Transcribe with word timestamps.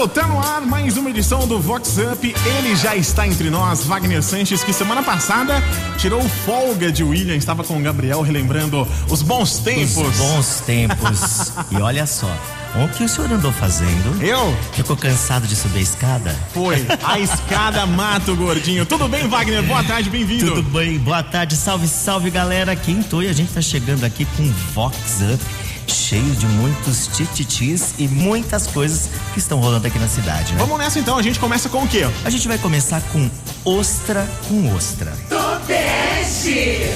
Começando, 0.00 0.08
tá 0.08 0.26
no 0.26 0.40
ar 0.40 0.62
mais 0.62 0.96
uma 0.96 1.10
edição 1.10 1.46
do 1.46 1.60
Vox 1.60 1.98
Up. 1.98 2.34
Ele 2.46 2.74
já 2.74 2.96
está 2.96 3.26
entre 3.26 3.50
nós, 3.50 3.84
Wagner 3.84 4.22
Sanches, 4.22 4.64
que 4.64 4.72
semana 4.72 5.02
passada 5.02 5.62
tirou 5.98 6.22
folga 6.22 6.90
de 6.90 7.04
William, 7.04 7.36
estava 7.36 7.62
com 7.62 7.76
o 7.76 7.82
Gabriel 7.82 8.22
relembrando 8.22 8.88
os 9.10 9.20
bons 9.20 9.58
tempos. 9.58 9.96
Os 9.98 10.16
bons 10.16 10.60
tempos. 10.60 11.52
e 11.70 11.76
olha 11.82 12.06
só, 12.06 12.34
o 12.76 12.88
que 12.88 13.04
o 13.04 13.08
senhor 13.08 13.30
andou 13.30 13.52
fazendo? 13.52 14.22
Eu? 14.22 14.56
Ficou 14.72 14.96
cansado 14.96 15.46
de 15.46 15.54
subir 15.54 15.80
a 15.80 15.82
escada? 15.82 16.36
Foi. 16.54 16.86
A 17.04 17.18
escada 17.18 17.84
mata 17.84 18.32
o 18.32 18.36
gordinho. 18.36 18.86
Tudo 18.86 19.06
bem, 19.06 19.28
Wagner? 19.28 19.62
Boa 19.64 19.84
tarde, 19.84 20.08
bem-vindo. 20.08 20.46
Tudo 20.46 20.62
bem, 20.62 20.98
boa 20.98 21.22
tarde, 21.22 21.56
salve, 21.56 21.86
salve 21.86 22.30
galera. 22.30 22.74
Quintou 22.74 23.22
e 23.22 23.28
a 23.28 23.32
gente 23.34 23.52
tá 23.52 23.60
chegando 23.60 24.04
aqui 24.04 24.24
com 24.24 24.50
Vox 24.72 25.20
Up 25.34 25.70
cheio 25.90 26.34
de 26.36 26.46
muitos 26.46 27.08
tititis 27.08 27.94
e 27.98 28.06
muitas 28.08 28.66
coisas 28.66 29.10
que 29.32 29.38
estão 29.38 29.58
rolando 29.58 29.86
aqui 29.86 29.98
na 29.98 30.08
cidade, 30.08 30.52
né? 30.52 30.58
Vamos 30.60 30.78
nessa 30.78 30.98
então, 30.98 31.18
a 31.18 31.22
gente 31.22 31.38
começa 31.38 31.68
com 31.68 31.82
o 31.82 31.88
quê? 31.88 32.06
A 32.24 32.30
gente 32.30 32.46
vai 32.48 32.58
começar 32.58 33.00
com 33.12 33.28
ostra 33.64 34.26
com 34.48 34.74
ostra. 34.74 35.12
Tobeste! 35.28 36.86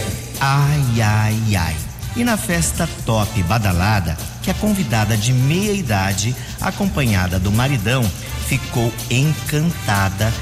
Ai, 0.40 1.00
ai, 1.02 1.56
ai. 1.56 1.76
E 2.16 2.22
na 2.22 2.36
festa 2.36 2.88
top 3.04 3.42
badalada, 3.42 4.16
que 4.42 4.50
a 4.50 4.54
convidada 4.54 5.16
de 5.16 5.32
meia 5.32 5.72
idade, 5.72 6.34
acompanhada 6.60 7.38
do 7.38 7.50
maridão, 7.50 8.08
ficou 8.46 8.92
encantada, 9.10 10.32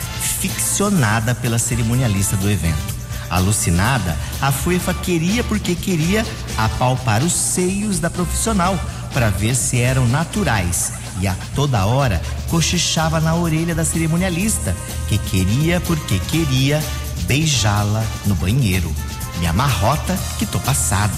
ficcionada 0.40 1.34
pela 1.34 1.58
cerimonialista 1.58 2.36
do 2.36 2.50
evento. 2.50 2.91
Alucinada, 3.32 4.16
a 4.40 4.52
Fuefa 4.52 4.92
queria 4.94 5.42
porque 5.42 5.74
queria 5.74 6.24
apalpar 6.56 7.22
os 7.22 7.32
seios 7.32 7.98
da 7.98 8.10
profissional 8.10 8.78
para 9.12 9.30
ver 9.30 9.54
se 9.56 9.80
eram 9.80 10.06
naturais 10.06 10.92
e 11.20 11.26
a 11.26 11.36
toda 11.54 11.86
hora 11.86 12.20
cochichava 12.48 13.20
na 13.20 13.34
orelha 13.34 13.74
da 13.74 13.84
cerimonialista, 13.84 14.74
que 15.08 15.18
queria 15.18 15.80
porque 15.80 16.18
queria 16.18 16.82
beijá-la 17.26 18.04
no 18.26 18.34
banheiro. 18.34 18.92
Me 19.38 19.46
amarrota 19.46 20.18
que 20.38 20.46
tô 20.46 20.58
passado. 20.60 21.12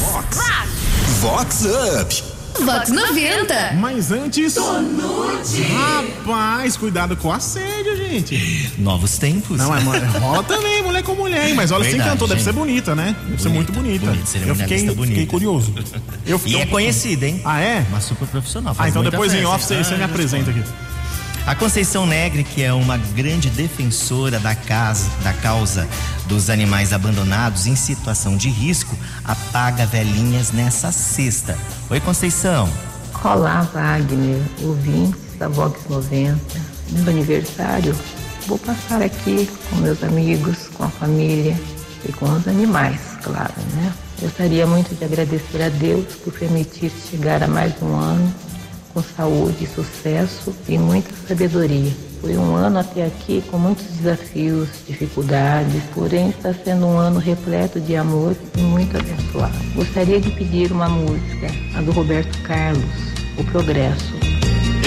Vox! 0.00 0.38
Vox 1.20 1.64
Up! 2.00 2.36
Vox 2.64 2.88
90! 2.88 3.74
Mas 3.78 4.10
antes. 4.10 4.54
Tonute! 4.54 5.62
Rapaz, 5.62 6.76
cuidado 6.76 7.16
com 7.16 7.32
assédio, 7.32 7.96
gente. 7.96 8.72
Novos 8.78 9.18
tempos. 9.18 9.58
Não, 9.58 9.76
é, 9.76 9.80
rola 10.18 10.42
também, 10.42 10.75
com 11.06 11.14
mulher, 11.14 11.48
hein? 11.48 11.54
Mas 11.54 11.70
olha, 11.70 11.88
você 11.88 11.96
encantou, 11.96 12.26
deve 12.26 12.42
ser 12.42 12.52
bonita, 12.52 12.94
né? 12.94 13.06
Deve 13.06 13.22
bonita, 13.22 13.42
ser 13.42 13.48
muito 13.48 13.72
bonita. 13.72 14.06
bonita 14.06 14.38
eu 14.38 14.54
fiquei, 14.54 14.82
bonita. 14.86 15.06
fiquei 15.06 15.26
curioso. 15.26 15.72
Eu 16.26 16.36
fiquei... 16.40 16.58
E 16.58 16.62
é 16.62 16.66
conhecida, 16.66 17.26
hein? 17.26 17.40
Ah, 17.44 17.60
é? 17.60 17.86
Uma 17.88 18.00
super 18.00 18.26
profissional. 18.26 18.74
Ah, 18.76 18.88
então 18.88 19.02
depois 19.02 19.30
festa. 19.30 19.46
em 19.46 19.46
off 19.46 19.64
você, 19.64 19.82
você 19.82 19.94
me 19.94 20.02
apresenta 20.02 20.50
aqui. 20.50 20.62
A 21.46 21.54
Conceição 21.54 22.04
Negre, 22.04 22.42
que 22.42 22.60
é 22.60 22.72
uma 22.72 22.96
grande 22.96 23.48
defensora 23.50 24.40
da, 24.40 24.52
casa, 24.56 25.08
da 25.22 25.32
causa 25.32 25.86
dos 26.26 26.50
animais 26.50 26.92
abandonados 26.92 27.68
em 27.68 27.76
situação 27.76 28.36
de 28.36 28.48
risco, 28.48 28.96
apaga 29.24 29.86
velhinhas 29.86 30.50
nessa 30.50 30.90
sexta. 30.90 31.56
Oi, 31.88 32.00
Conceição. 32.00 32.68
Olá, 33.22 33.62
Wagner, 33.72 34.42
ouvintes 34.60 35.20
da 35.38 35.46
Vox 35.46 35.80
90. 35.88 36.36
No 36.90 37.10
aniversário, 37.10 37.94
vou 38.46 38.58
passar 38.58 39.02
aqui 39.02 39.48
com 39.68 39.76
meus 39.76 40.02
amigos, 40.02 40.68
com 40.74 40.84
a 40.84 40.88
família 40.88 41.58
e 42.08 42.12
com 42.12 42.26
os 42.26 42.46
animais, 42.46 43.00
claro, 43.22 43.54
né? 43.74 43.92
Gostaria 44.20 44.66
muito 44.66 44.94
de 44.94 45.04
agradecer 45.04 45.62
a 45.62 45.68
Deus 45.68 46.06
por 46.16 46.32
permitir 46.32 46.90
chegar 47.10 47.42
a 47.42 47.48
mais 47.48 47.74
um 47.82 47.94
ano 47.94 48.34
com 48.94 49.02
saúde, 49.02 49.66
sucesso 49.66 50.54
e 50.68 50.78
muita 50.78 51.10
sabedoria. 51.28 51.92
Foi 52.20 52.36
um 52.36 52.54
ano 52.54 52.78
até 52.78 53.04
aqui 53.04 53.44
com 53.50 53.58
muitos 53.58 53.84
desafios, 53.84 54.68
dificuldades, 54.86 55.82
porém 55.94 56.30
está 56.30 56.54
sendo 56.54 56.86
um 56.86 56.96
ano 56.96 57.18
repleto 57.18 57.78
de 57.78 57.94
amor 57.94 58.34
e 58.56 58.60
muito 58.62 58.96
abençoado. 58.96 59.54
Gostaria 59.74 60.18
de 60.18 60.30
pedir 60.30 60.72
uma 60.72 60.88
música, 60.88 61.48
a 61.76 61.82
do 61.82 61.92
Roberto 61.92 62.40
Carlos, 62.42 62.84
O 63.38 63.44
Progresso. 63.44 64.25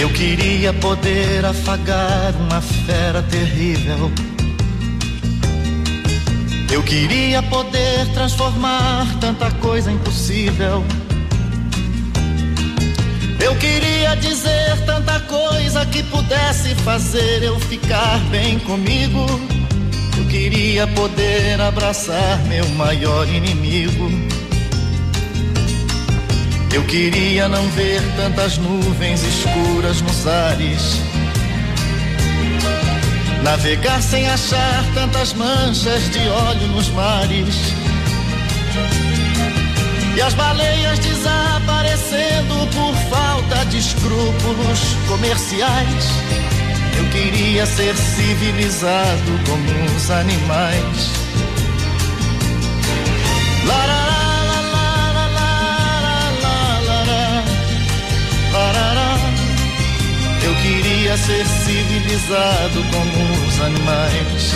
Eu 0.00 0.08
queria 0.14 0.72
poder 0.72 1.44
afagar 1.44 2.34
uma 2.36 2.62
fera 2.62 3.22
terrível. 3.22 4.10
Eu 6.72 6.82
queria 6.82 7.42
poder 7.42 8.06
transformar 8.14 9.06
tanta 9.20 9.50
coisa 9.50 9.92
impossível. 9.92 10.82
Eu 13.44 13.54
queria 13.56 14.14
dizer 14.16 14.86
tanta 14.86 15.20
coisa 15.20 15.84
que 15.84 16.02
pudesse 16.04 16.74
fazer 16.76 17.42
eu 17.42 17.60
ficar 17.60 18.18
bem 18.30 18.58
comigo. 18.60 19.26
Eu 20.16 20.24
queria 20.28 20.86
poder 20.86 21.60
abraçar 21.60 22.38
meu 22.46 22.66
maior 22.70 23.28
inimigo. 23.28 24.39
Eu 26.72 26.84
queria 26.84 27.48
não 27.48 27.68
ver 27.70 28.00
tantas 28.16 28.56
nuvens 28.56 29.22
escuras 29.24 30.00
nos 30.02 30.26
ares. 30.26 31.00
Navegar 33.42 34.00
sem 34.00 34.28
achar 34.28 34.84
tantas 34.94 35.32
manchas 35.32 36.08
de 36.10 36.28
óleo 36.28 36.68
nos 36.68 36.88
mares. 36.90 37.56
E 40.16 40.20
as 40.20 40.34
baleias 40.34 40.98
desaparecendo 41.00 42.54
por 42.74 42.94
falta 43.10 43.64
de 43.66 43.78
escrúpulos 43.78 44.80
comerciais. 45.08 46.04
Eu 46.96 47.04
queria 47.10 47.66
ser 47.66 47.96
civilizado 47.96 49.40
como 49.44 49.96
os 49.96 50.10
animais. 50.10 51.20
Eu 53.64 54.19
queria 60.62 61.16
ser 61.16 61.46
civilizado 61.46 62.84
como 62.92 63.46
os 63.46 63.60
animais. 63.60 64.54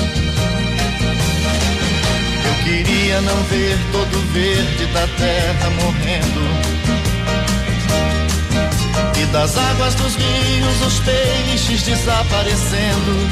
Eu 2.47 2.65
queria 2.65 3.21
não 3.23 3.43
ver 3.45 3.79
todo 3.93 4.17
o 4.17 4.23
verde 4.33 4.87
da 4.87 5.07
terra 5.19 5.71
morrendo. 5.71 6.75
E 9.21 9.27
das 9.27 9.57
águas 9.57 9.95
dos 9.95 10.15
rios 10.17 10.87
os 10.87 11.01
peixes 11.01 11.83
desaparecendo. 11.83 13.31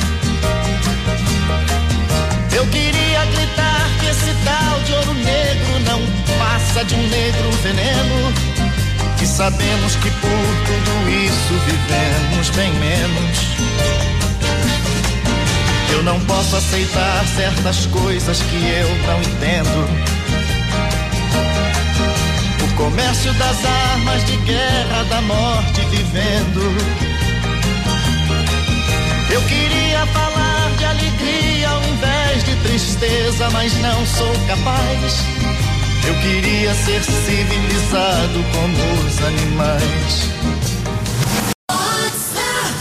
Eu 2.54 2.66
queria 2.66 3.24
gritar 3.26 3.90
que 4.00 4.06
esse 4.06 4.34
tal 4.44 4.80
de 4.80 4.92
ouro 4.92 5.14
negro 5.14 5.80
não 5.86 6.00
passa 6.38 6.84
de 6.84 6.94
um 6.94 7.08
negro 7.08 7.50
veneno. 7.62 8.51
E 9.22 9.26
sabemos 9.26 9.94
que 9.94 10.10
por 10.10 10.30
tudo 10.66 11.08
isso 11.08 11.54
vivemos 11.64 12.50
bem 12.50 12.72
menos. 12.72 13.38
Eu 15.92 16.02
não 16.02 16.18
posso 16.22 16.56
aceitar 16.56 17.24
certas 17.36 17.86
coisas 17.86 18.42
que 18.42 18.56
eu 18.56 18.88
não 19.06 19.20
entendo. 19.20 19.88
O 22.64 22.74
comércio 22.74 23.32
das 23.34 23.64
armas 23.64 24.24
de 24.24 24.36
guerra, 24.38 25.04
da 25.04 25.20
morte 25.20 25.80
vivendo. 25.82 26.76
Eu 29.30 29.40
queria 29.42 30.04
falar 30.06 30.72
de 30.78 30.84
alegria 30.84 31.68
ao 31.68 31.84
invés 31.84 32.42
de 32.42 32.56
tristeza, 32.56 33.48
mas 33.50 33.72
não 33.74 34.04
sou 34.04 34.32
capaz. 34.48 35.71
Eu 36.04 36.14
queria 36.20 36.74
ser 36.74 37.02
civilizado 37.04 38.44
como 38.52 39.06
os 39.06 39.22
animais. 39.22 40.32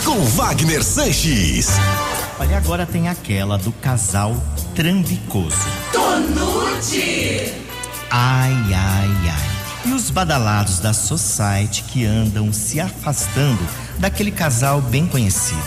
Com 0.03 0.25
Wagner 0.25 0.83
Sanches. 0.83 1.67
Olha, 2.39 2.57
agora 2.57 2.85
tem 2.85 3.07
aquela 3.07 3.59
do 3.59 3.71
casal 3.73 4.35
trambicoso. 4.75 5.55
Tonute! 5.91 7.53
Ai, 8.09 8.53
ai, 8.73 9.29
ai. 9.29 9.51
E 9.85 9.93
os 9.93 10.09
badalados 10.09 10.79
da 10.79 10.91
Society 10.91 11.83
que 11.83 12.05
andam 12.05 12.51
se 12.51 12.79
afastando 12.79 13.61
daquele 13.99 14.31
casal 14.31 14.81
bem 14.81 15.05
conhecido. 15.05 15.61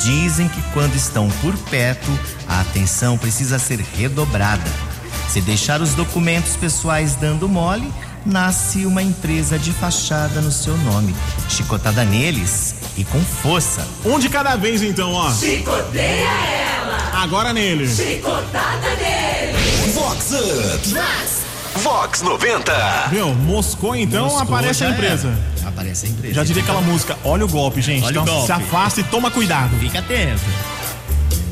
Dizem 0.00 0.48
que 0.48 0.62
quando 0.72 0.96
estão 0.96 1.28
por 1.40 1.56
perto, 1.70 2.10
a 2.48 2.60
atenção 2.60 3.16
precisa 3.16 3.58
ser 3.58 3.80
redobrada. 3.80 4.87
Se 5.28 5.40
deixar 5.40 5.80
os 5.80 5.94
documentos 5.94 6.56
pessoais 6.56 7.14
dando 7.14 7.48
mole, 7.48 7.92
nasce 8.24 8.86
uma 8.86 9.02
empresa 9.02 9.58
de 9.58 9.72
fachada 9.72 10.40
no 10.40 10.50
seu 10.50 10.76
nome. 10.78 11.14
Chicotada 11.48 12.04
neles 12.04 12.74
e 12.96 13.04
com 13.04 13.20
força. 13.20 13.86
Um 14.04 14.18
de 14.18 14.28
cada 14.28 14.56
vez 14.56 14.82
então, 14.82 15.12
ó. 15.12 15.30
Chicoteia 15.32 16.28
ela! 16.28 17.22
Agora 17.22 17.52
nele. 17.52 17.86
Chicotada 17.86 18.88
nele! 18.96 19.92
Vox 19.92 20.30
Up! 20.32 20.88
Vox! 20.88 21.38
Vox 21.82 22.22
90! 22.22 23.08
Meu, 23.12 23.34
moscou 23.34 23.94
então, 23.94 24.24
Moscou 24.24 24.42
aparece 24.42 24.84
a 24.84 24.90
empresa. 24.90 25.28
era. 25.28 25.68
Aparece 25.68 26.06
a 26.06 26.08
empresa. 26.08 26.34
Já 26.34 26.44
diria 26.44 26.62
aquela 26.62 26.80
música, 26.80 27.16
olha 27.22 27.44
o 27.44 27.48
golpe, 27.48 27.80
gente. 27.82 28.04
Olha 28.04 28.20
o 28.20 28.22
então 28.22 28.34
golpe. 28.34 28.46
se 28.46 28.52
afasta 28.52 29.00
e 29.00 29.04
toma 29.04 29.30
cuidado. 29.30 29.76
Fica 29.78 29.98
atento. 30.00 30.40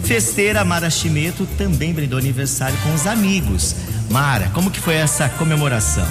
Festeira 0.06 0.64
Mara 0.64 0.88
Chimeto 0.88 1.44
também 1.58 1.92
brindou 1.92 2.16
aniversário 2.16 2.78
com 2.84 2.94
os 2.94 3.08
amigos. 3.08 3.74
Mara, 4.08 4.48
como 4.54 4.70
que 4.70 4.80
foi 4.80 4.94
essa 4.94 5.28
comemoração? 5.30 6.06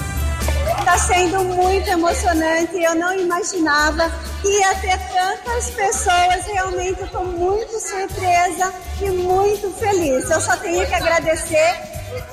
Está 0.77 0.97
sendo 0.97 1.45
muito 1.45 1.89
emocionante. 1.89 2.75
Eu 2.75 2.93
não 2.93 3.17
imaginava 3.17 4.11
que 4.41 4.49
ia 4.49 4.75
ter 4.75 4.99
tantas 5.13 5.69
pessoas. 5.69 6.45
Realmente 6.45 7.03
estou 7.03 7.23
muito 7.25 7.71
surpresa 7.79 8.73
e 9.01 9.09
muito 9.11 9.71
feliz. 9.79 10.29
Eu 10.29 10.41
só 10.41 10.57
tenho 10.57 10.85
que 10.85 10.93
agradecer 10.93 11.75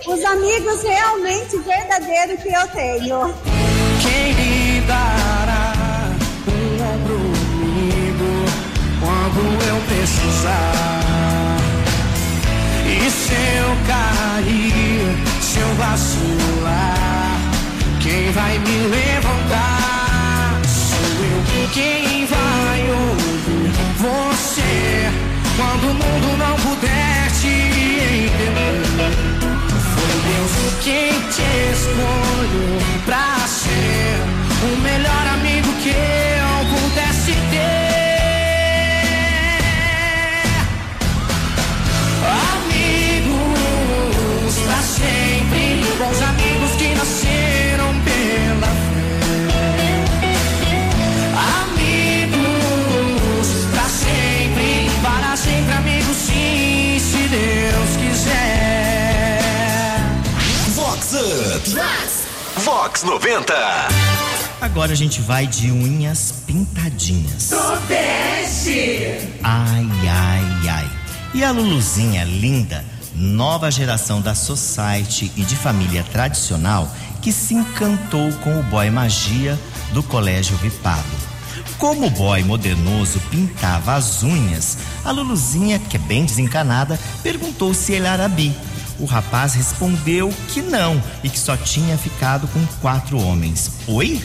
os 0.08 0.24
amigos 0.24 0.82
realmente 0.82 1.58
verdadeiros 1.58 2.42
que 2.42 2.52
eu 2.52 2.68
tenho. 2.68 3.34
Quem 4.02 4.34
me 4.34 4.80
dará 4.80 5.74
um 6.48 6.92
ombro 6.92 7.20
amigo 7.54 8.50
quando 9.00 9.62
eu 9.68 9.80
precisar? 9.86 11.01
E 13.04 13.10
se 13.10 13.34
eu 13.34 13.76
cair, 13.88 15.16
se 15.40 15.58
eu 15.58 15.74
vacilar, 15.74 17.36
quem 18.00 18.30
vai 18.30 18.56
me 18.60 18.76
levantar? 18.94 20.60
Sou 20.64 21.24
eu. 21.24 21.68
Quem 21.72 22.26
vai 22.26 22.80
ouvir 22.92 23.72
você 23.98 25.10
quando 25.56 25.90
o 25.90 25.94
mundo 25.94 26.36
não 26.38 26.54
puder 26.58 27.28
te 27.40 27.48
entender? 28.28 29.10
Foi 29.94 30.14
Deus 30.28 30.52
quem 30.80 31.10
te 31.30 31.48
escolheu 31.72 33.01
Vox. 61.64 62.26
Vox 62.64 63.02
90. 63.04 63.54
Agora 64.60 64.92
a 64.92 64.96
gente 64.96 65.20
vai 65.20 65.46
de 65.46 65.70
unhas 65.70 66.34
pintadinhas. 66.44 67.44
Sudeste. 67.44 69.28
Ai, 69.44 69.86
ai, 70.08 70.68
ai. 70.68 70.90
E 71.32 71.44
a 71.44 71.52
Luluzinha 71.52 72.24
linda, 72.24 72.84
nova 73.14 73.70
geração 73.70 74.20
da 74.20 74.34
Society 74.34 75.30
e 75.36 75.44
de 75.44 75.54
família 75.54 76.04
tradicional, 76.10 76.92
que 77.22 77.32
se 77.32 77.54
encantou 77.54 78.32
com 78.42 78.58
o 78.58 78.62
boy 78.64 78.90
magia 78.90 79.56
do 79.92 80.02
Colégio 80.02 80.56
Vipado. 80.56 81.32
Como 81.78 82.06
o 82.06 82.10
boy 82.10 82.42
modernoso 82.42 83.20
pintava 83.30 83.94
as 83.94 84.24
unhas, 84.24 84.78
a 85.04 85.12
Luluzinha, 85.12 85.78
que 85.78 85.96
é 85.96 86.00
bem 86.00 86.24
desencanada, 86.24 86.98
perguntou 87.22 87.72
se 87.72 87.92
ele 87.92 88.06
era 88.06 88.28
bi. 88.28 88.52
O 88.98 89.04
rapaz 89.04 89.54
respondeu 89.54 90.32
que 90.48 90.60
não 90.60 91.02
e 91.22 91.28
que 91.28 91.38
só 91.38 91.56
tinha 91.56 91.96
ficado 91.98 92.46
com 92.48 92.64
quatro 92.80 93.18
homens. 93.18 93.72
Oi? 93.86 94.22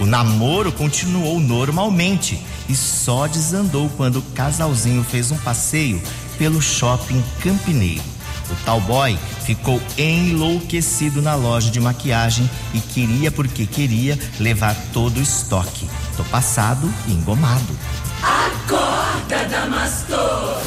O 0.00 0.06
namoro 0.06 0.72
continuou 0.72 1.38
normalmente 1.38 2.42
e 2.68 2.74
só 2.74 3.26
desandou 3.26 3.88
quando 3.96 4.20
o 4.20 4.22
casalzinho 4.34 5.04
fez 5.04 5.30
um 5.30 5.38
passeio 5.38 6.00
pelo 6.38 6.60
shopping 6.60 7.22
Campineiro. 7.42 8.02
O 8.50 8.54
tal 8.64 8.80
boy 8.80 9.16
ficou 9.44 9.80
enlouquecido 9.96 11.22
na 11.22 11.34
loja 11.34 11.70
de 11.70 11.78
maquiagem 11.80 12.48
e 12.74 12.80
queria 12.80 13.30
porque 13.30 13.64
queria 13.64 14.18
levar 14.38 14.74
todo 14.92 15.18
o 15.18 15.22
estoque. 15.22 15.88
Tô 16.16 16.24
passado 16.24 16.92
e 17.06 17.12
engomado. 17.12 17.78
Acorda, 18.22 19.44
Damastor. 19.48 20.60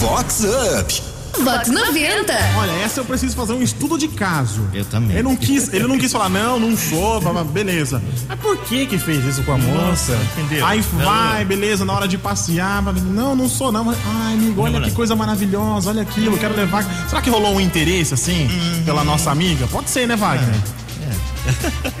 Vox 0.00 0.44
Up. 0.44 1.15
Vox 1.44 1.68
90. 1.68 2.32
Olha, 2.58 2.70
essa 2.84 3.00
eu 3.00 3.04
preciso 3.04 3.36
fazer 3.36 3.52
um 3.52 3.62
estudo 3.62 3.96
de 3.98 4.08
caso. 4.08 4.68
Eu 4.72 4.84
também. 4.84 5.12
Ele 5.16 5.22
não 5.22 5.36
quis, 5.36 5.72
ele 5.72 5.86
não 5.86 5.98
quis 5.98 6.10
falar, 6.12 6.28
não, 6.28 6.58
não 6.58 6.76
sou, 6.76 7.20
beleza. 7.44 8.02
Mas 8.28 8.38
por 8.40 8.56
que 8.58 8.86
que 8.86 8.98
fez 8.98 9.24
isso 9.24 9.42
com 9.42 9.52
a 9.52 9.58
moça? 9.58 9.76
Nossa, 9.86 10.18
entendeu? 10.38 10.66
Aí 10.66 10.80
vai, 10.80 11.40
Não. 11.40 11.46
beleza, 11.48 11.84
na 11.84 11.92
hora 11.92 12.08
de 12.08 12.16
passear, 12.18 12.82
não, 12.82 13.34
não 13.36 13.48
sou 13.48 13.70
não. 13.72 13.90
Ai, 13.90 14.34
amigo, 14.34 14.60
olha 14.62 14.74
Não, 14.74 14.80
que 14.82 14.88
não. 14.88 14.96
coisa 14.96 15.14
maravilhosa, 15.16 15.90
olha 15.90 16.02
aquilo, 16.02 16.36
quero 16.38 16.54
levar. 16.56 16.84
Será 17.08 17.20
que 17.22 17.30
rolou 17.30 17.54
um 17.54 17.60
interesse, 17.60 18.14
assim, 18.14 18.46
Uhum. 18.46 18.82
pela 18.84 19.04
nossa 19.04 19.30
amiga? 19.30 19.66
Pode 19.68 19.90
ser, 19.90 20.06
né, 20.06 20.16
Wagner? 20.16 20.54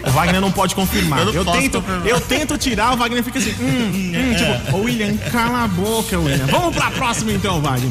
O 0.04 0.10
Wagner 0.10 0.40
não 0.40 0.50
pode 0.50 0.74
confirmar. 0.74 1.20
É. 1.20 1.22
Eu 1.30 1.34
Eu, 1.34 1.44
tento, 1.44 1.80
confirmar. 1.80 2.06
eu 2.08 2.20
tento 2.20 2.58
tirar, 2.58 2.94
o 2.94 2.96
Wagner 2.96 3.22
fica 3.22 3.38
assim, 3.38 3.54
hum, 3.60 3.92
hum, 3.94 4.34
tipo, 4.66 4.76
William, 4.78 5.16
cala 5.30 5.64
a 5.64 5.68
boca, 5.68 6.18
William. 6.18 6.46
Vamos 6.46 6.74
pra 6.74 6.90
próxima 6.90 7.30
então, 7.32 7.60
Wagner. 7.60 7.90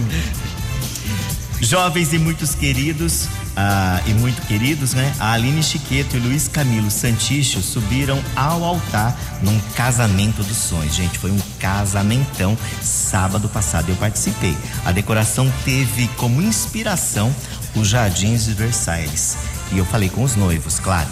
Jovens 1.61 2.13
e 2.13 2.19
muitos 2.19 2.53
queridos, 2.53 3.27
ah, 3.55 4.01
e 4.05 4.13
muito 4.13 4.45
queridos, 4.45 4.93
né? 4.93 5.15
A 5.19 5.31
Aline 5.33 5.63
Chiqueto 5.63 6.15
e 6.17 6.19
Luiz 6.19 6.47
Camilo 6.47 6.91
Santicho 6.91 7.61
subiram 7.61 8.21
ao 8.35 8.63
altar 8.63 9.17
num 9.41 9.57
casamento 9.75 10.43
dos 10.43 10.57
sonhos. 10.57 10.93
Gente, 10.93 11.17
foi 11.17 11.31
um 11.31 11.39
casamentão. 11.59 12.57
Sábado 12.81 13.47
passado 13.47 13.89
eu 13.89 13.95
participei. 13.95 14.55
A 14.83 14.91
decoração 14.91 15.51
teve 15.63 16.07
como 16.17 16.41
inspiração 16.41 17.33
os 17.75 17.87
Jardins 17.87 18.45
de 18.45 18.53
Versailles. 18.53 19.37
E 19.71 19.77
eu 19.77 19.85
falei 19.85 20.09
com 20.09 20.23
os 20.23 20.35
noivos, 20.35 20.79
claro. 20.79 21.09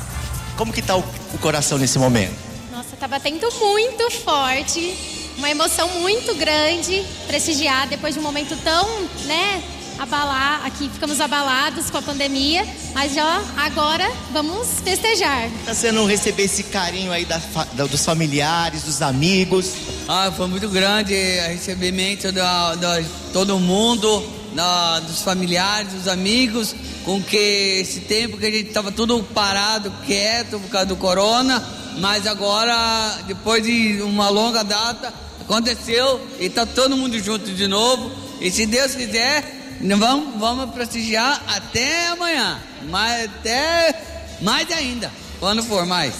Como 0.57 0.71
que 0.71 0.81
tá 0.81 0.95
o, 0.95 1.03
o 1.33 1.37
coração 1.39 1.77
nesse 1.77 1.97
momento? 1.97 2.35
Nossa, 2.71 2.95
tá 2.95 3.07
batendo 3.07 3.47
muito 3.59 4.11
forte, 4.23 4.95
uma 5.37 5.49
emoção 5.49 5.87
muito 5.99 6.35
grande, 6.35 7.03
prestigiar 7.27 7.87
depois 7.87 8.13
de 8.13 8.19
um 8.19 8.23
momento 8.23 8.55
tão, 8.63 8.87
né, 9.25 9.63
abalar, 9.99 10.65
aqui 10.65 10.89
ficamos 10.89 11.19
abalados 11.21 11.89
com 11.89 11.97
a 11.97 12.01
pandemia, 12.01 12.65
mas 12.93 13.13
ó, 13.17 13.41
agora 13.57 14.09
vamos 14.31 14.67
festejar. 14.83 15.49
Tá 15.65 15.73
sendo 15.73 16.05
receber 16.05 16.43
esse 16.43 16.63
carinho 16.63 17.11
aí 17.11 17.25
da 17.25 17.37
da- 17.73 17.85
dos 17.85 18.03
familiares, 18.05 18.83
dos 18.83 19.01
amigos. 19.01 19.71
Ah, 20.07 20.31
foi 20.35 20.47
muito 20.47 20.67
grande 20.69 21.13
o 21.13 21.49
recebimento 21.49 22.31
da, 22.31 22.75
da 22.75 23.03
todo 23.31 23.57
mundo, 23.59 24.23
da- 24.53 24.99
dos 25.01 25.21
familiares, 25.21 25.93
dos 25.93 26.07
amigos, 26.07 26.75
com 27.05 27.21
que 27.21 27.37
esse 27.81 28.01
tempo 28.01 28.37
que 28.37 28.45
a 28.45 28.51
gente 28.51 28.67
estava 28.67 28.91
tudo 28.91 29.21
parado, 29.33 29.91
quieto 30.05 30.59
por 30.59 30.69
causa 30.69 30.87
do 30.87 30.95
corona, 30.95 31.63
mas 31.99 32.25
agora, 32.27 33.19
depois 33.27 33.63
de 33.63 34.01
uma 34.01 34.29
longa 34.29 34.63
data, 34.63 35.13
aconteceu 35.41 36.25
e 36.39 36.45
está 36.45 36.65
todo 36.65 36.95
mundo 36.97 37.17
junto 37.19 37.51
de 37.51 37.67
novo. 37.67 38.11
E 38.41 38.49
se 38.51 38.65
Deus 38.65 38.95
quiser, 38.95 39.62
vamos, 39.97 40.39
vamos 40.39 40.73
prestigiar 40.73 41.41
até 41.47 42.07
amanhã, 42.07 42.59
mas 42.89 43.25
até 43.25 43.93
mais 44.41 44.71
ainda, 44.71 45.11
quando 45.39 45.61
for 45.63 45.85
mais. 45.85 46.13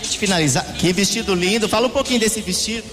A 0.00 0.04
gente 0.04 0.18
finalizar. 0.18 0.64
Que 0.74 0.92
vestido 0.92 1.34
lindo. 1.34 1.68
Fala 1.68 1.86
um 1.86 1.90
pouquinho 1.90 2.20
desse 2.20 2.40
vestido. 2.40 2.84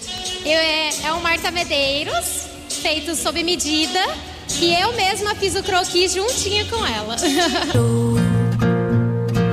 Eu, 0.46 0.52
é, 0.52 0.90
é 1.06 1.14
um 1.14 1.22
Marta 1.22 1.52
Medeiros, 1.52 2.48
feito 2.70 3.16
sob 3.16 3.44
medida, 3.44 4.00
e 4.60 4.74
eu 4.74 4.94
mesma 4.94 5.36
fiz 5.36 5.56
o 5.56 5.64
croquis 5.64 6.14
juntinha 6.14 6.66
com 6.66 6.86
ela. 6.86 7.16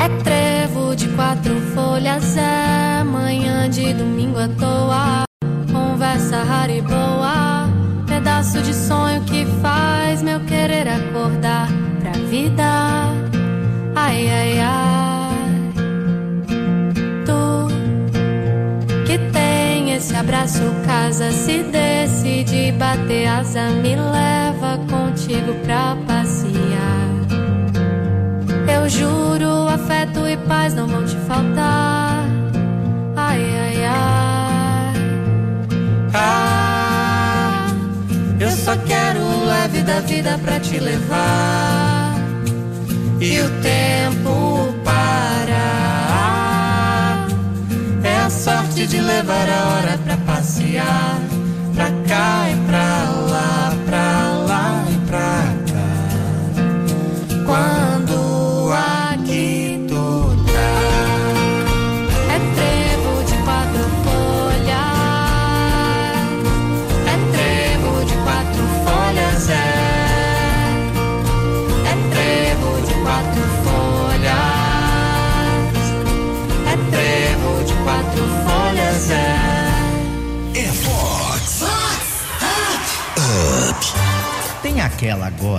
É 0.00 0.22
trevo 0.22 0.94
de 0.94 1.08
quatro 1.08 1.60
folhas, 1.74 2.36
é 2.36 3.02
manhã 3.02 3.68
de 3.68 3.92
domingo 3.94 4.38
à 4.38 4.48
toa. 4.48 5.24
Conversa 5.72 6.44
rara 6.44 6.72
e 6.72 6.80
boa, 6.80 7.68
pedaço 8.06 8.62
de 8.62 8.72
sonho 8.72 9.20
que 9.24 9.44
faz 9.60 9.87
meu 10.22 10.40
querer 10.40 10.88
acordar 10.88 11.68
pra 12.00 12.12
vida. 12.28 12.64
Ai, 13.94 14.28
ai, 14.28 14.60
ai. 14.60 15.72
Tu 17.26 17.68
que 19.06 19.18
tem 19.32 19.92
esse 19.94 20.14
abraço, 20.14 20.62
casa, 20.86 21.30
se 21.30 21.62
decide 21.64 22.72
bater 22.72 23.26
asa, 23.26 23.68
me 23.82 23.96
leva 23.96 24.78
contigo 24.90 25.54
pra 25.64 25.96
passear. 26.06 27.08
Eu 28.72 28.88
juro, 28.88 29.68
afeto 29.68 30.26
e 30.26 30.36
paz 30.48 30.74
não 30.74 30.86
vão 30.86 31.04
te 31.04 31.16
faltar. 31.28 32.24
Ai, 33.16 33.42
ai, 33.42 33.84
ai. 33.84 34.94
Ah, 36.14 37.66
eu 38.40 38.50
só 38.50 38.76
quero 38.76 39.27
da 39.88 40.00
vida 40.00 40.38
pra 40.44 40.60
te 40.60 40.78
levar. 40.78 42.14
E 43.18 43.40
o 43.40 43.48
tempo 43.62 44.74
parar. 44.84 45.56
É 48.04 48.16
a 48.18 48.28
de 48.86 49.00
levar 49.00 49.48
a 49.48 49.60
hora 49.68 49.98
pra 50.04 50.16
passear. 50.18 51.18
Pra 51.74 51.90
cá 52.06 52.50
e 52.50 52.56
pra 52.68 52.86
lá, 53.32 53.37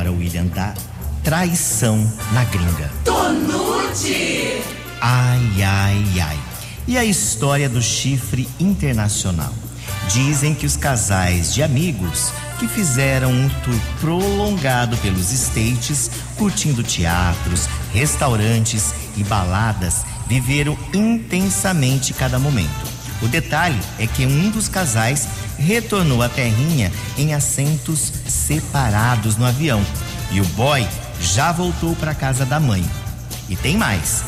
agora, 0.09 0.11
William, 0.11 0.45
da 0.47 0.73
traição 1.23 2.11
na 2.33 2.43
gringa. 2.45 2.91
Tonute. 3.05 4.61
Ai, 4.99 5.63
ai, 5.63 6.19
ai. 6.19 6.39
E 6.87 6.97
a 6.97 7.05
história 7.05 7.69
do 7.69 7.81
chifre 7.81 8.47
internacional? 8.59 9.53
Dizem 10.11 10.55
que 10.55 10.65
os 10.65 10.75
casais 10.75 11.53
de 11.53 11.61
amigos 11.61 12.31
que 12.57 12.67
fizeram 12.67 13.31
um 13.31 13.49
tour 13.63 13.79
prolongado 14.01 14.97
pelos 14.97 15.31
States, 15.31 16.09
curtindo 16.35 16.83
teatros, 16.83 17.67
restaurantes 17.93 18.93
e 19.15 19.23
baladas, 19.23 20.03
viveram 20.27 20.77
intensamente 20.93 22.13
cada 22.13 22.39
momento. 22.39 22.89
O 23.21 23.27
detalhe 23.27 23.79
é 23.97 24.07
que 24.07 24.25
um 24.25 24.49
dos 24.49 24.67
casais 24.67 25.27
retornou 25.59 26.23
à 26.23 26.29
terrinha 26.29 26.91
em 27.17 27.33
assentos 27.33 28.11
separados 28.27 29.37
no 29.37 29.45
avião 29.45 29.85
e 30.31 30.39
o 30.39 30.45
boy 30.45 30.87
já 31.21 31.51
voltou 31.51 31.95
para 31.95 32.15
casa 32.15 32.45
da 32.45 32.59
mãe. 32.59 32.83
E 33.47 33.55
tem 33.55 33.77
mais. 33.77 34.23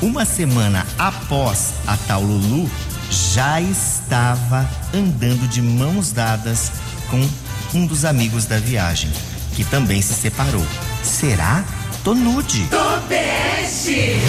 Uma 0.00 0.24
semana 0.24 0.86
após 0.98 1.72
a 1.86 1.96
tal 1.96 2.22
Lulu, 2.22 2.70
já 3.10 3.60
estava 3.60 4.68
andando 4.92 5.48
de 5.48 5.62
mãos 5.62 6.12
dadas 6.12 6.70
com 7.10 7.26
um 7.74 7.86
dos 7.86 8.04
amigos 8.04 8.44
da 8.44 8.58
viagem, 8.58 9.10
que 9.54 9.64
também 9.64 10.02
se 10.02 10.14
separou. 10.14 10.64
Será? 11.02 11.64
Tô 12.04 12.14
nude. 12.14 12.66
Tobeste. 12.68 14.20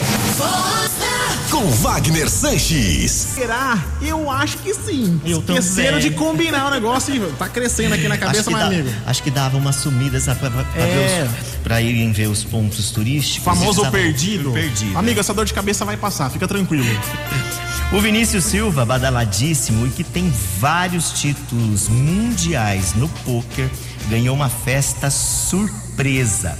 Com 1.57 1.71
Wagner 1.71 2.29
Sanches. 2.29 3.09
Será? 3.33 3.83
Eu 3.99 4.29
acho 4.29 4.57
que 4.59 4.75
sim. 4.75 5.19
Eu 5.25 5.39
Esqueceram 5.39 5.97
de 5.97 6.11
combinar 6.11 6.67
o 6.67 6.69
negócio 6.69 7.15
e 7.15 7.19
tá 7.33 7.49
crescendo 7.49 7.95
aqui 7.95 8.07
na 8.07 8.15
cabeça, 8.15 8.51
meu 8.51 8.59
dá- 8.59 8.67
amigo. 8.67 8.87
acho 9.07 9.23
que 9.23 9.31
dava 9.31 9.57
uma 9.57 9.71
sumida 9.73 10.19
sabe, 10.19 10.39
pra, 10.39 10.51
pra, 10.51 10.63
pra 10.65 10.81
É. 10.83 10.85
ver 10.85 11.23
os- 11.23 11.55
pra 11.63 11.81
irem 11.81 12.11
ver 12.11 12.27
os 12.27 12.43
pontos 12.43 12.91
turísticos. 12.91 13.43
Famoso 13.43 13.89
perdido. 13.89 14.51
Perdido. 14.51 14.95
Amigo, 14.95 15.19
essa 15.19 15.33
dor 15.33 15.45
de 15.45 15.53
cabeça 15.55 15.83
vai 15.83 15.97
passar, 15.97 16.29
fica 16.29 16.47
tranquilo. 16.47 16.85
O 17.89 18.01
Vinícius 18.01 18.43
Silva, 18.43 18.83
badaladíssimo 18.85 19.87
e 19.87 19.89
que 19.89 20.03
tem 20.03 20.29
vários 20.59 21.09
títulos 21.21 21.87
mundiais 21.87 22.93
no 22.93 23.07
pôquer, 23.07 23.69
ganhou 24.09 24.35
uma 24.35 24.49
festa 24.49 25.09
surpresa. 25.09 26.59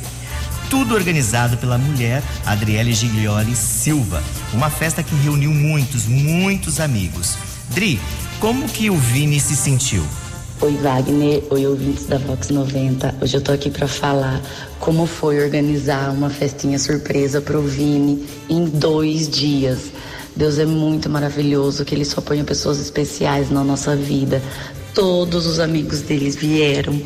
Tudo 0.69 0.95
organizado 0.95 1.55
pela 1.57 1.77
mulher 1.77 2.21
Adriele 2.45 2.93
Giglioli 2.93 3.55
Silva. 3.55 4.21
Uma 4.53 4.69
festa 4.69 5.01
que 5.01 5.15
reuniu 5.15 5.51
muitos, 5.53 6.07
muitos 6.07 6.81
amigos. 6.81 7.37
Dri, 7.69 7.97
como 8.41 8.67
que 8.67 8.89
o 8.89 8.97
Vini 8.97 9.39
se 9.39 9.55
sentiu? 9.55 10.03
Oi 10.59 10.75
Wagner, 10.77 11.41
oi 11.51 11.65
ouvintes 11.65 12.05
da 12.05 12.17
Vox 12.17 12.49
90. 12.49 13.15
Hoje 13.21 13.37
eu 13.37 13.41
tô 13.41 13.53
aqui 13.53 13.69
pra 13.69 13.87
falar 13.87 14.41
como 14.77 15.07
foi 15.07 15.41
organizar 15.41 16.11
uma 16.11 16.29
festinha 16.29 16.77
surpresa 16.77 17.39
pro 17.39 17.61
Vini 17.61 18.25
em 18.49 18.65
dois 18.65 19.29
dias. 19.29 19.91
Deus 20.35 20.59
é 20.59 20.65
muito 20.65 21.09
maravilhoso, 21.09 21.85
que 21.85 21.95
Ele 21.95 22.03
só 22.03 22.19
põe 22.19 22.43
pessoas 22.43 22.79
especiais 22.79 23.49
na 23.49 23.63
nossa 23.63 23.95
vida. 23.95 24.41
Todos 24.93 25.45
os 25.45 25.59
amigos 25.59 26.01
deles 26.01 26.35
vieram. 26.35 27.01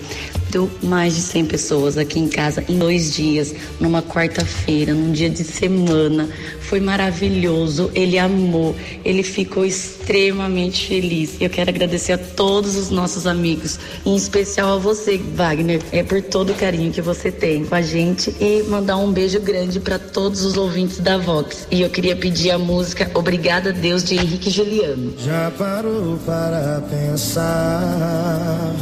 Deu 0.51 0.69
mais 0.83 1.15
de 1.15 1.21
100 1.21 1.45
pessoas 1.45 1.97
aqui 1.97 2.19
em 2.19 2.27
casa 2.27 2.61
em 2.67 2.77
dois 2.77 3.13
dias, 3.13 3.55
numa 3.79 4.01
quarta-feira, 4.01 4.93
num 4.93 5.13
dia 5.13 5.29
de 5.29 5.45
semana. 5.45 6.27
Foi 6.59 6.81
maravilhoso, 6.81 7.89
ele 7.95 8.19
amou, 8.19 8.75
ele 9.05 9.23
ficou 9.23 9.65
extremamente 9.65 10.87
feliz. 10.87 11.37
Eu 11.39 11.49
quero 11.49 11.69
agradecer 11.69 12.11
a 12.11 12.17
todos 12.17 12.75
os 12.75 12.89
nossos 12.89 13.25
amigos, 13.25 13.79
em 14.05 14.13
especial 14.13 14.73
a 14.73 14.77
você, 14.77 15.17
Wagner, 15.17 15.81
é 15.93 16.03
por 16.03 16.21
todo 16.21 16.51
o 16.51 16.55
carinho 16.55 16.91
que 16.91 17.01
você 17.01 17.31
tem 17.31 17.63
com 17.63 17.75
a 17.75 17.81
gente 17.81 18.35
e 18.41 18.63
mandar 18.63 18.97
um 18.97 19.09
beijo 19.09 19.39
grande 19.39 19.79
para 19.79 19.97
todos 19.97 20.43
os 20.43 20.57
ouvintes 20.57 20.99
da 20.99 21.17
Vox. 21.17 21.65
E 21.71 21.81
eu 21.81 21.89
queria 21.89 22.15
pedir 22.15 22.51
a 22.51 22.57
música 22.57 23.09
Obrigada 23.13 23.71
Deus 23.71 24.03
de 24.03 24.15
Henrique 24.15 24.49
Juliano. 24.49 25.13
Já 25.17 25.49
parou 25.57 26.17
para 26.25 26.83
pensar 26.89 28.75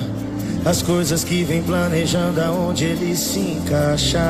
as 0.65 0.81
coisas 0.81 1.23
que 1.23 1.43
vem 1.43 1.61
planejando 1.63 2.41
aonde 2.41 2.85
ele 2.85 3.15
se 3.15 3.39
encaixar? 3.39 4.21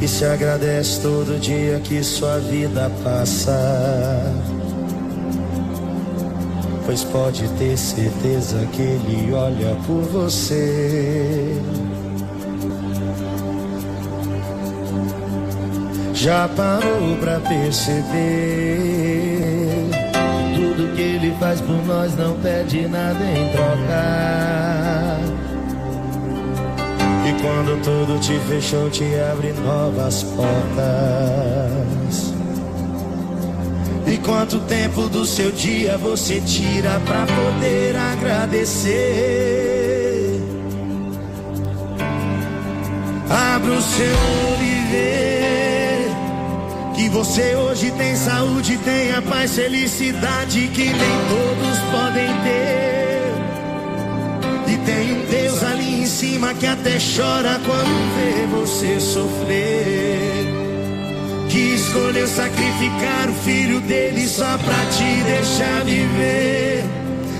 E 0.00 0.08
se 0.08 0.24
agradece 0.24 1.00
todo 1.00 1.38
dia 1.38 1.80
que 1.80 2.02
sua 2.02 2.38
vida 2.38 2.90
passa. 3.04 4.34
Pois 6.86 7.04
pode 7.04 7.46
ter 7.58 7.76
certeza 7.76 8.66
que 8.72 8.82
ele 8.82 9.32
olha 9.32 9.76
por 9.86 10.02
você. 10.02 11.54
Já 16.14 16.48
parou 16.48 17.16
pra 17.18 17.40
perceber 17.40 19.29
tudo 20.80 20.96
que 20.96 21.02
ele 21.02 21.34
faz 21.38 21.60
por 21.60 21.84
nós 21.84 22.16
não 22.16 22.34
pede 22.40 22.88
nada 22.88 23.22
em 23.22 23.52
troca. 23.52 25.20
E 27.28 27.32
quando 27.42 27.82
tudo 27.82 28.18
te 28.20 28.38
fechou, 28.48 28.88
te 28.90 29.04
abre 29.30 29.52
novas 29.52 30.22
portas. 30.22 30.70
E 34.06 34.16
quanto 34.18 34.58
tempo 34.60 35.08
do 35.08 35.26
seu 35.26 35.52
dia 35.52 35.98
você 35.98 36.40
tira 36.40 36.98
pra 37.04 37.26
poder 37.26 37.96
agradecer? 37.96 39.20
Abra 43.28 43.72
o 43.72 43.82
seu 43.82 44.06
olho 44.06 44.62
e 44.62 44.86
vê 44.90 45.39
que 47.00 47.08
você 47.08 47.56
hoje 47.56 47.90
tem 47.92 48.14
saúde, 48.14 48.76
tem 48.84 49.12
a 49.12 49.22
paz, 49.22 49.54
felicidade 49.54 50.68
que 50.68 50.84
nem 50.84 50.94
todos 51.30 51.78
podem 51.90 52.28
ter. 52.44 53.32
E 54.70 54.76
tem 54.84 55.12
um 55.14 55.24
Deus 55.24 55.62
ali 55.62 56.02
em 56.02 56.06
cima 56.06 56.52
que 56.52 56.66
até 56.66 56.98
chora 56.98 57.58
quando 57.64 58.14
vê 58.16 58.46
você 58.54 59.00
sofrer. 59.00 60.46
Que 61.48 61.74
escolheu 61.74 62.28
sacrificar 62.28 63.30
o 63.30 63.34
filho 63.44 63.80
dele 63.80 64.28
só 64.28 64.58
pra 64.58 64.84
te 64.90 65.22
deixar 65.24 65.82
viver. 65.84 66.84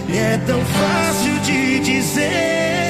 E 0.08 0.16
é 0.16 0.40
tão 0.46 0.60
fácil 0.64 1.38
de 1.40 1.80
dizer. 1.80 2.89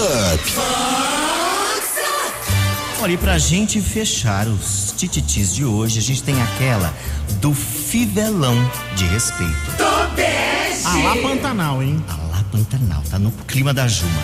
Up. 0.00 0.42
Olha, 3.02 3.12
e 3.12 3.18
pra 3.18 3.36
gente 3.36 3.82
fechar 3.82 4.46
os 4.46 4.94
tititis 4.96 5.54
de 5.54 5.62
hoje, 5.62 5.98
a 5.98 6.02
gente 6.02 6.22
tem 6.22 6.40
aquela 6.40 6.94
do 7.40 7.52
fivelão 7.52 8.56
de 8.96 9.04
respeito. 9.04 9.52
Tobeste. 9.76 10.86
Alá 10.86 11.16
Pantanal, 11.16 11.82
hein? 11.82 12.02
Alá 12.08 12.42
Pantanal, 12.50 13.02
tá 13.10 13.18
no 13.18 13.30
clima 13.46 13.74
da 13.74 13.86
Juma. 13.86 14.22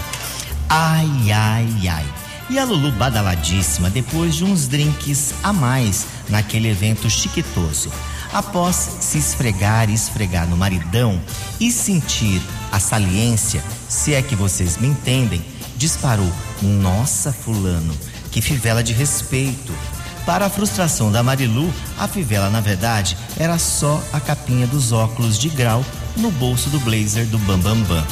Ai, 0.70 1.30
ai, 1.30 1.88
ai. 1.88 2.06
E 2.48 2.58
a 2.58 2.64
Lulu 2.64 2.92
badaladíssima 2.92 3.90
depois 3.90 4.34
de 4.34 4.44
uns 4.44 4.66
drinks 4.68 5.34
a 5.42 5.52
mais 5.52 6.06
naquele 6.30 6.68
evento 6.70 7.10
chiquetoso. 7.10 7.90
Após 8.32 8.76
se 9.00 9.18
esfregar 9.18 9.90
e 9.90 9.94
esfregar 9.94 10.48
no 10.48 10.56
maridão 10.56 11.20
e 11.60 11.70
sentir 11.70 12.40
a 12.72 12.80
saliência, 12.80 13.62
se 13.88 14.14
é 14.14 14.22
que 14.22 14.34
vocês 14.34 14.78
me 14.78 14.88
entendem, 14.88 15.44
disparou: 15.76 16.30
Nossa, 16.62 17.32
Fulano, 17.32 17.96
que 18.30 18.40
fivela 18.40 18.82
de 18.82 18.92
respeito. 18.92 19.72
Para 20.24 20.46
a 20.46 20.50
frustração 20.50 21.12
da 21.12 21.22
Marilu, 21.22 21.72
a 21.96 22.08
fivela, 22.08 22.50
na 22.50 22.60
verdade, 22.60 23.16
era 23.38 23.58
só 23.58 24.02
a 24.12 24.18
capinha 24.18 24.66
dos 24.66 24.90
óculos 24.90 25.38
de 25.38 25.48
grau 25.48 25.84
no 26.16 26.32
bolso 26.32 26.68
do 26.68 26.80
blazer 26.80 27.26
do 27.26 27.38
Bambambam. 27.38 27.84
Bam, 27.86 28.02
Bam. 28.02 28.06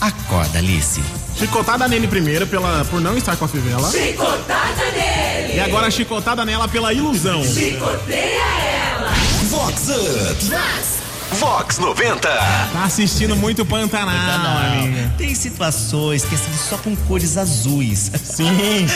Acorda, 0.00 0.58
Alice. 0.58 1.02
Chicotada 1.38 1.88
nele 1.88 2.06
primeiro 2.06 2.46
pela, 2.46 2.84
por 2.84 3.00
não 3.00 3.16
estar 3.16 3.36
com 3.36 3.46
a 3.46 3.48
fivela. 3.48 3.90
Chicotada 3.90 4.90
nele. 4.92 5.56
E 5.56 5.60
agora 5.60 5.90
chicotada 5.90 6.44
nela 6.44 6.68
pela 6.68 6.92
ilusão. 6.92 7.42
Chicoteia 7.42 8.42
ela. 8.92 9.10
Vox 9.48 9.88
Up. 9.88 10.44
Vox. 10.44 11.03
Vox 11.38 11.78
90. 11.78 12.28
Tá 12.28 12.84
assistindo 12.84 13.34
muito 13.36 13.64
Pantanal, 13.64 14.58
amiga. 14.72 15.12
Tem 15.18 15.34
situações 15.34 16.24
que 16.24 16.36
são 16.36 16.52
só 16.54 16.76
com 16.78 16.94
cores 16.94 17.36
azuis. 17.36 18.10
Sim. 18.22 18.86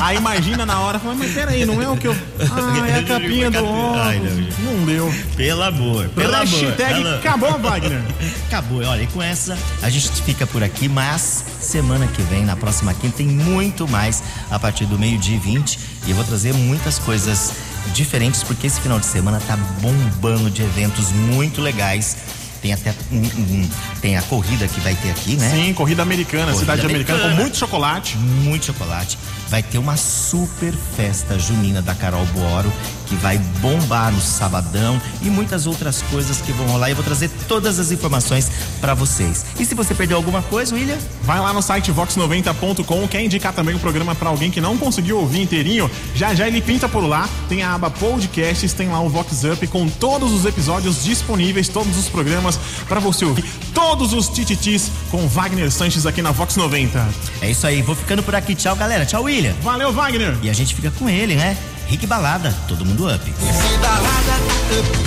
Aí 0.00 0.16
imagina 0.16 0.66
na 0.66 0.80
hora, 0.80 0.98
fala, 0.98 1.14
mas 1.14 1.32
peraí, 1.32 1.64
não 1.64 1.80
é 1.80 1.88
o 1.88 1.96
que 1.96 2.08
eu. 2.08 2.16
Ah, 2.40 2.88
é 2.88 2.98
a 2.98 3.02
capinha 3.02 3.50
do 3.50 3.58
Ai, 3.58 4.16
óculos. 4.18 4.58
Não 4.58 4.84
deu. 4.84 5.14
Pelo 5.36 5.62
amor, 5.62 6.08
pelo 6.10 6.34
amor. 6.34 6.44
Hashtag 6.46 7.00
Ela- 7.00 7.16
acabou, 7.18 7.58
Wagner. 7.58 8.02
Acabou. 8.48 8.82
Olha, 8.84 9.02
e 9.02 9.06
com 9.08 9.22
essa 9.22 9.56
a 9.82 9.88
gente 9.90 10.10
fica 10.22 10.46
por 10.46 10.62
aqui, 10.62 10.88
mas 10.88 11.44
semana 11.60 12.06
que 12.06 12.22
vem, 12.22 12.44
na 12.44 12.56
próxima 12.56 12.92
quinta, 12.94 13.16
tem 13.18 13.26
muito 13.26 13.86
mais 13.88 14.22
a 14.50 14.58
partir 14.58 14.86
do 14.86 14.98
meio-dia 14.98 15.36
e 15.36 15.38
20. 15.38 15.78
E 16.06 16.10
eu 16.10 16.16
vou 16.16 16.24
trazer 16.24 16.52
muitas 16.52 16.98
coisas 16.98 17.52
diferentes, 17.92 18.42
porque 18.42 18.66
esse 18.66 18.80
final 18.80 18.98
de 18.98 19.06
semana 19.06 19.40
tá 19.46 19.56
bombando 19.80 20.50
de 20.50 20.62
eventos 20.62 21.10
muito 21.12 21.60
legais. 21.60 22.16
Tem 22.62 22.72
até 22.72 22.94
um- 23.12 23.16
um- 23.18 23.68
tem 24.00 24.16
a 24.16 24.22
corrida 24.22 24.66
que 24.66 24.80
vai 24.80 24.94
ter 24.94 25.10
aqui, 25.10 25.36
né? 25.36 25.50
Sim, 25.50 25.74
corrida 25.74 26.02
americana, 26.02 26.44
Corrida 26.52 26.60
cidade 26.60 26.86
americana, 26.86 27.18
com 27.18 27.24
americana. 27.26 27.42
muito 27.42 27.58
chocolate. 27.58 28.16
muito 28.16 28.64
chocolate. 28.66 29.18
Vai 29.50 29.62
ter 29.62 29.76
uma 29.76 29.96
super 29.98 30.72
festa 30.96 31.38
junina 31.38 31.82
da 31.82 31.94
Carol 31.94 32.24
Booro, 32.26 32.72
que 33.06 33.14
vai 33.16 33.38
bombar 33.60 34.12
no 34.12 34.20
sabadão 34.20 35.00
e 35.22 35.30
muitas 35.30 35.66
outras 35.66 36.02
coisas 36.02 36.40
que 36.40 36.52
vão 36.52 36.66
rolar. 36.66 36.90
Eu 36.90 36.96
vou 36.96 37.04
trazer 37.04 37.30
todas 37.48 37.78
as 37.78 37.90
informações 37.90 38.50
pra 38.80 38.94
vocês. 38.94 39.44
E 39.58 39.64
se 39.64 39.74
você 39.74 39.94
perdeu 39.94 40.16
alguma 40.16 40.42
coisa, 40.42 40.74
William? 40.74 40.98
Vai 41.22 41.40
lá 41.40 41.52
no 41.52 41.62
site 41.62 41.92
vox90.com, 41.92 43.08
quer 43.08 43.22
indicar 43.22 43.52
também 43.52 43.74
o 43.74 43.78
programa 43.78 44.14
pra 44.14 44.28
alguém 44.28 44.50
que 44.50 44.60
não 44.60 44.76
conseguiu 44.76 45.18
ouvir 45.18 45.42
inteirinho? 45.42 45.90
Já 46.14 46.34
já 46.34 46.46
ele 46.46 46.60
pinta 46.60 46.88
por 46.88 47.04
lá, 47.04 47.28
tem 47.48 47.62
a 47.62 47.74
aba 47.74 47.90
podcasts, 47.90 48.72
tem 48.72 48.88
lá 48.88 49.00
o 49.00 49.08
Vox 49.08 49.44
Up 49.44 49.66
com 49.68 49.88
todos 49.88 50.32
os 50.32 50.44
episódios 50.44 51.04
disponíveis, 51.04 51.68
todos 51.68 51.96
os 51.96 52.08
programas 52.08 52.58
pra 52.88 53.00
você 53.00 53.24
ouvir. 53.24 53.44
Todos 53.72 54.12
os 54.12 54.28
tititis 54.28 54.90
com 55.10 55.26
Wagner 55.26 55.70
Sanches 55.70 56.06
aqui 56.06 56.22
na 56.22 56.32
Vox 56.32 56.56
90. 56.56 57.06
É 57.40 57.50
isso 57.50 57.66
aí, 57.66 57.82
vou 57.82 57.94
ficando 57.94 58.22
por 58.22 58.34
aqui. 58.34 58.54
Tchau, 58.54 58.76
galera. 58.76 59.04
Tchau, 59.04 59.24
William. 59.24 59.54
Valeu, 59.62 59.92
Wagner. 59.92 60.36
E 60.42 60.50
a 60.50 60.52
gente 60.52 60.74
fica 60.74 60.90
com 60.90 61.08
ele, 61.08 61.34
né? 61.34 61.56
Rick 61.88 62.06
Balada, 62.06 62.54
todo 62.68 62.84
mundo 62.84 63.06
up. 63.06 63.34
Balada 63.80 64.34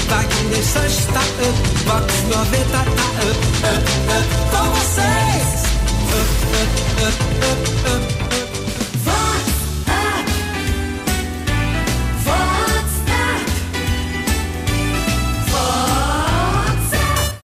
tá 0.09 0.19
up, 0.19 0.27
Wagner 0.27 0.63
Sanches 0.63 1.05
tá 1.07 1.19
up, 1.19 1.57
Vox 1.85 2.13
90 2.29 2.65
tá 2.71 2.81
up, 2.81 2.91
up, 3.65 3.85
up, 4.13 4.27
com 4.51 4.65
vocês. 4.71 5.67
Up, 6.13 6.31
up, 7.03 8.21
up, 8.21 8.26